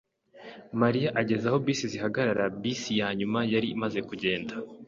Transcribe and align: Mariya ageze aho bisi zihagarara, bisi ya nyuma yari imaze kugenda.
Mariya 0.81 1.09
ageze 1.21 1.43
aho 1.49 1.57
bisi 1.65 1.85
zihagarara, 1.93 2.43
bisi 2.61 2.91
ya 2.99 3.07
nyuma 3.19 3.39
yari 3.53 3.67
imaze 3.75 3.99
kugenda. 4.09 4.53